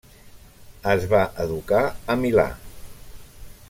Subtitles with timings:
[0.93, 2.51] Es va educar a Milà.